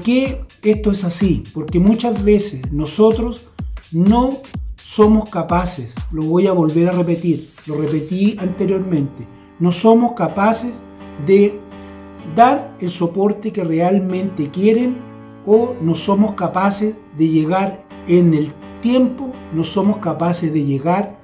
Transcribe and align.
¿Por 0.00 0.06
qué 0.06 0.40
esto 0.62 0.92
es 0.92 1.04
así? 1.04 1.42
Porque 1.52 1.78
muchas 1.78 2.24
veces 2.24 2.62
nosotros 2.72 3.48
no 3.92 4.38
somos 4.76 5.28
capaces, 5.28 5.94
lo 6.10 6.22
voy 6.22 6.46
a 6.46 6.52
volver 6.52 6.88
a 6.88 6.92
repetir, 6.92 7.50
lo 7.66 7.76
repetí 7.76 8.34
anteriormente, 8.38 9.28
no 9.58 9.70
somos 9.70 10.12
capaces 10.12 10.82
de 11.26 11.60
dar 12.34 12.74
el 12.80 12.88
soporte 12.88 13.52
que 13.52 13.62
realmente 13.62 14.50
quieren 14.50 14.96
o 15.44 15.74
no 15.82 15.94
somos 15.94 16.32
capaces 16.34 16.94
de 17.18 17.28
llegar 17.28 17.86
en 18.08 18.32
el 18.32 18.54
tiempo, 18.80 19.34
no 19.52 19.64
somos 19.64 19.98
capaces 19.98 20.50
de 20.50 20.64
llegar 20.64 21.20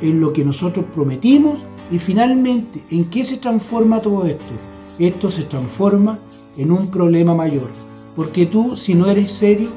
en 0.00 0.20
lo 0.20 0.32
que 0.32 0.42
nosotros 0.42 0.86
prometimos 0.94 1.58
y 1.90 1.98
finalmente, 1.98 2.80
¿en 2.90 3.10
qué 3.10 3.24
se 3.24 3.36
transforma 3.36 4.00
todo 4.00 4.24
esto? 4.24 4.54
Esto 4.98 5.28
se 5.28 5.42
transforma 5.42 6.18
en 6.56 6.72
un 6.72 6.90
problema 6.90 7.34
mayor, 7.34 7.68
porque 8.16 8.46
tú 8.46 8.76
si 8.76 8.94
no 8.94 9.08
eres 9.08 9.30
serio, 9.30 9.68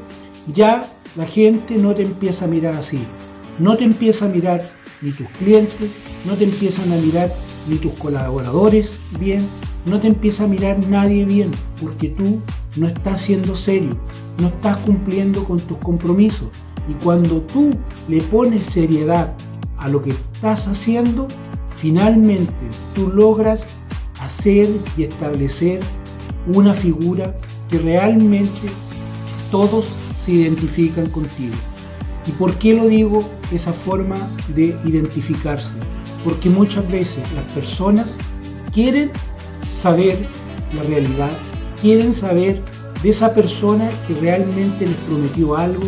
ya 0.52 0.92
la 1.16 1.25
gente 1.25 1.75
no 1.75 1.93
te 1.93 2.04
empieza 2.04 2.46
a 2.46 2.47
mirar 2.47 2.75
así, 2.75 3.00
no 3.60 3.78
te 3.78 3.84
empieza 3.84 4.25
a 4.25 4.30
mirar 4.30 4.64
ni 5.02 5.11
tus 5.11 5.28
clientes, 5.38 5.92
no 6.25 6.36
te 6.36 6.46
empiezan 6.46 6.92
a 6.92 6.96
mirar 6.96 7.30
ni 7.68 7.75
tus 7.75 7.94
colaboradores 7.94 9.00
bien, 9.20 9.46
no 9.86 10.00
te 10.00 10.07
empieza 10.07 10.46
a 10.46 10.47
mirar 10.47 10.80
nadie 10.88 11.25
bien, 11.25 11.52
porque 11.82 12.10
tú 12.10 12.42
no 12.78 12.88
estás 12.88 13.21
siendo 13.21 13.56
serio, 13.56 13.97
no 14.39 14.47
estás 14.47 14.78
cumpliendo 14.78 15.44
con 15.44 15.60
tus 15.60 15.78
compromisos. 15.80 16.50
Y 16.89 16.94
cuando 17.04 17.42
tú 17.42 17.75
le 18.08 18.21
pones 18.21 18.66
seriedad 18.66 19.36
a 19.78 19.88
lo 19.88 20.02
que 20.02 20.11
estás 20.11 20.68
haciendo, 20.68 21.28
finalmente 21.75 22.54
tú 22.96 23.08
logras 23.08 23.68
hacer 24.21 24.69
y 24.97 25.04
establecer 25.04 25.80
una 26.47 26.74
figura 26.74 27.36
que 27.69 27.78
realmente 27.79 28.61
todos 29.51 29.86
se 30.18 30.32
identifican 30.33 31.10
contigo. 31.10 31.55
¿Y 32.27 32.31
por 32.31 32.53
qué 32.55 32.73
lo 32.73 32.88
digo 32.88 33.23
esa 33.52 33.73
forma 33.73 34.16
de 34.55 34.75
identificarse? 34.85 35.71
Porque 36.23 36.49
muchas 36.49 36.89
veces 36.91 37.23
las 37.33 37.45
personas 37.53 38.17
quieren 38.73 39.11
saber 39.73 40.17
la 40.75 40.83
realidad, 40.83 41.31
quieren 41.81 42.13
saber 42.13 42.61
de 43.02 43.09
esa 43.09 43.33
persona 43.33 43.89
que 44.07 44.13
realmente 44.16 44.85
les 44.85 44.97
prometió 45.07 45.55
algo, 45.55 45.83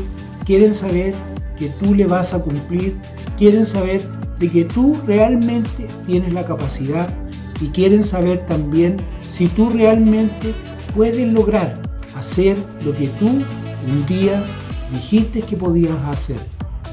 quieren 0.46 0.74
saber 0.74 1.14
que 1.58 1.70
tú 1.70 1.94
le 1.94 2.08
vas 2.08 2.34
a 2.34 2.40
cumplir, 2.40 2.96
quieren 3.38 3.66
saber 3.66 4.02
de 4.40 4.50
que 4.50 4.66
tú 4.66 4.98
realmente 5.06 5.88
tienes 6.08 6.34
la 6.34 6.46
capacidad 6.46 7.14
y 7.60 7.68
quieren 7.68 8.04
saber 8.04 8.46
también 8.48 8.98
si 9.22 9.48
tú 9.48 9.70
realmente 9.70 10.54
puedes 10.96 11.32
lograr 11.32 11.82
hacer 12.16 12.58
lo 12.84 12.94
que 12.94 13.08
tú 13.08 13.28
un 13.28 14.06
día 14.08 14.44
dijiste 14.92 15.42
que 15.42 15.56
podías 15.56 15.96
hacer. 16.06 16.40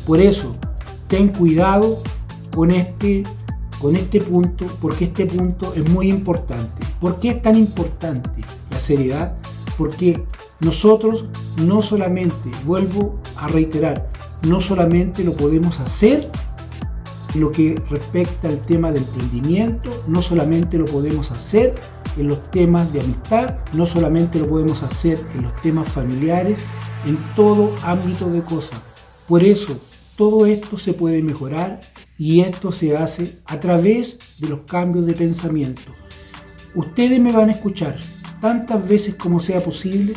Por 0.06 0.20
eso, 0.20 0.56
ten 1.08 1.28
cuidado 1.28 2.02
con 2.54 2.70
este, 2.70 3.24
con 3.80 3.96
este 3.96 4.20
punto, 4.20 4.66
porque 4.80 5.06
este 5.06 5.26
punto 5.26 5.74
es 5.74 5.88
muy 5.88 6.08
importante. 6.08 6.86
¿Por 7.00 7.20
qué 7.20 7.30
es 7.30 7.42
tan 7.42 7.56
importante 7.56 8.42
la 8.70 8.78
seriedad? 8.78 9.34
Porque 9.76 10.22
nosotros 10.60 11.26
no 11.56 11.82
solamente, 11.82 12.50
vuelvo 12.64 13.18
a 13.36 13.48
reiterar, 13.48 14.08
no 14.42 14.60
solamente 14.60 15.24
lo 15.24 15.34
podemos 15.34 15.80
hacer 15.80 16.30
lo 17.34 17.52
que 17.52 17.80
respecta 17.90 18.48
al 18.48 18.60
tema 18.60 18.90
del 18.90 19.04
emprendimiento, 19.04 19.90
no 20.06 20.22
solamente 20.22 20.78
lo 20.78 20.86
podemos 20.86 21.30
hacer 21.30 21.74
en 22.16 22.28
los 22.28 22.50
temas 22.50 22.92
de 22.92 23.00
amistad, 23.00 23.56
no 23.74 23.86
solamente 23.86 24.38
lo 24.38 24.48
podemos 24.48 24.82
hacer 24.82 25.18
en 25.34 25.42
los 25.42 25.54
temas 25.62 25.88
familiares, 25.88 26.58
en 27.06 27.18
todo 27.36 27.74
ámbito 27.82 28.30
de 28.30 28.42
cosas. 28.42 28.80
Por 29.28 29.42
eso, 29.42 29.78
todo 30.16 30.46
esto 30.46 30.78
se 30.78 30.94
puede 30.94 31.22
mejorar 31.22 31.80
y 32.16 32.40
esto 32.40 32.72
se 32.72 32.96
hace 32.96 33.38
a 33.46 33.60
través 33.60 34.18
de 34.38 34.48
los 34.48 34.60
cambios 34.60 35.06
de 35.06 35.12
pensamiento. 35.12 35.92
Ustedes 36.74 37.20
me 37.20 37.32
van 37.32 37.48
a 37.48 37.52
escuchar 37.52 37.96
tantas 38.40 38.86
veces 38.88 39.14
como 39.14 39.40
sea 39.40 39.62
posible 39.62 40.14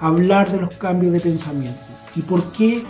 hablar 0.00 0.50
de 0.50 0.60
los 0.60 0.74
cambios 0.74 1.12
de 1.12 1.20
pensamiento. 1.20 1.80
¿Y 2.16 2.22
por 2.22 2.52
qué 2.52 2.82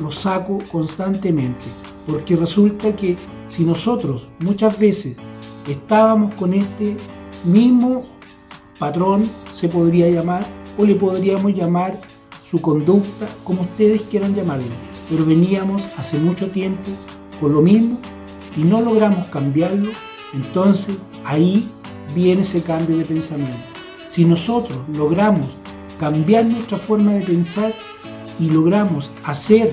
lo 0.00 0.10
saco 0.10 0.58
constantemente? 0.70 1.66
Porque 2.06 2.36
resulta 2.36 2.94
que 2.94 3.16
si 3.48 3.64
nosotros 3.64 4.28
muchas 4.40 4.78
veces 4.78 5.16
estábamos 5.68 6.34
con 6.34 6.54
este 6.54 6.96
mismo 7.46 8.06
patrón, 8.78 9.22
se 9.52 9.68
podría 9.68 10.08
llamar, 10.10 10.46
o 10.78 10.84
le 10.84 10.94
podríamos 10.94 11.54
llamar 11.54 12.00
su 12.48 12.60
conducta, 12.60 13.26
como 13.44 13.62
ustedes 13.62 14.02
quieran 14.02 14.34
llamarlo, 14.34 14.66
pero 15.08 15.24
veníamos 15.24 15.88
hace 15.96 16.18
mucho 16.18 16.50
tiempo 16.50 16.90
con 17.40 17.52
lo 17.52 17.62
mismo 17.62 17.98
y 18.56 18.62
no 18.62 18.80
logramos 18.80 19.26
cambiarlo, 19.28 19.90
entonces 20.34 20.96
ahí 21.24 21.68
viene 22.14 22.42
ese 22.42 22.62
cambio 22.62 22.98
de 22.98 23.04
pensamiento. 23.04 23.56
Si 24.08 24.24
nosotros 24.24 24.78
logramos 24.94 25.46
cambiar 25.98 26.44
nuestra 26.46 26.78
forma 26.78 27.14
de 27.14 27.24
pensar 27.24 27.74
y 28.38 28.50
logramos 28.50 29.10
hacer 29.24 29.70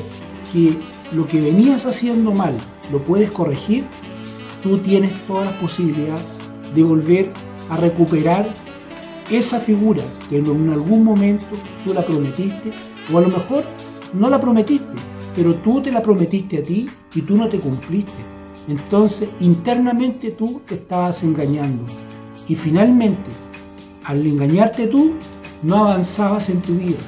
que 0.52 0.74
lo 1.14 1.28
que 1.28 1.42
venías 1.42 1.86
haciendo 1.86 2.32
mal 2.32 2.56
lo 2.92 3.00
puedes 3.04 3.32
corregir, 3.32 3.84
tú 4.62 4.78
tienes 4.78 5.20
toda 5.28 5.46
la 5.46 5.60
posibilidad 5.60 6.20
de 6.74 6.84
volver 6.84 7.32
a 7.70 7.78
recuperar 7.78 8.48
esa 9.30 9.60
figura 9.60 10.04
que 10.30 10.38
en 10.38 10.70
algún 10.70 11.04
momento 11.04 11.46
tú 11.86 11.94
la 11.94 12.06
prometiste, 12.06 12.72
o 13.12 13.18
a 13.18 13.22
lo 13.22 13.28
mejor 13.28 13.64
no 14.14 14.30
la 14.30 14.40
prometiste, 14.40 14.94
pero 15.36 15.56
tú 15.56 15.82
te 15.82 15.92
la 15.92 16.02
prometiste 16.02 16.60
a 16.60 16.64
ti 16.64 16.88
y 17.16 17.22
tú 17.22 17.38
no 17.38 17.50
te 17.50 17.60
cumpliste. 17.60 18.12
Entonces, 18.68 19.30
internamente 19.40 20.32
tú 20.32 20.62
te 20.66 20.76
estabas 20.76 21.24
engañando. 21.24 21.86
Y 22.48 22.56
finalmente, 22.56 23.30
al 24.06 24.26
engañarte 24.26 24.88
tú, 24.88 25.14
no 25.64 25.86
avanzabas 25.86 26.50
en 26.50 26.62
tu 26.62 26.76
vida, 26.76 27.00